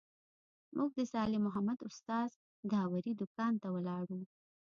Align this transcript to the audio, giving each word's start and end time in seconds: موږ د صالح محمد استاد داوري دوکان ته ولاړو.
موږ 0.77 0.91
د 0.97 1.01
صالح 1.13 1.37
محمد 1.45 1.79
استاد 1.89 2.29
داوري 2.71 3.11
دوکان 3.21 3.53
ته 3.61 3.67
ولاړو. 3.75 4.21